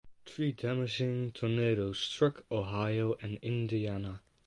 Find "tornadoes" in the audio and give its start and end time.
1.33-1.99